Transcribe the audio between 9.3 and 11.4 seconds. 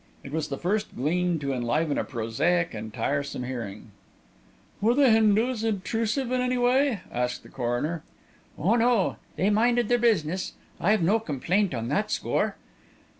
they minded their business; I've no